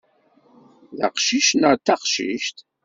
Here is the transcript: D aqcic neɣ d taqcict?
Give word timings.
D 0.97 0.99
aqcic 1.07 1.47
neɣ 1.53 1.73
d 1.75 1.81
taqcict? 1.85 2.57